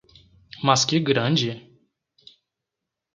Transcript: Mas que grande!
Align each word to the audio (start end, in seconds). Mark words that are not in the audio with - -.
Mas 0.63 0.83
que 0.83 0.99
grande! 0.99 1.61